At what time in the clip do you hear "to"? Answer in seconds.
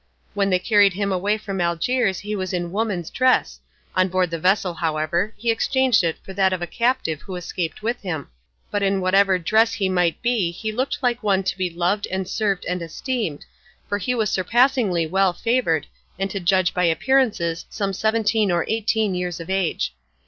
11.43-11.55, 16.31-16.39